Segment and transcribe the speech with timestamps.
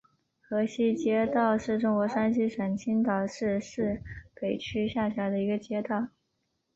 [0.41, 4.01] 河西街道是中国山东省青岛市市
[4.33, 6.07] 北区下辖的一个街道。